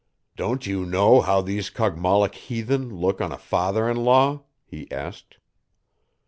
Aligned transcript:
"Don't 0.35 0.65
you 0.65 0.83
know 0.83 1.21
how 1.21 1.41
these 1.41 1.69
Kogmollock 1.69 2.33
heathen 2.33 2.89
look 2.89 3.21
on 3.21 3.31
a 3.31 3.37
father 3.37 3.87
in 3.87 3.97
law?" 3.97 4.41
he 4.65 4.91
asked. 4.91 5.37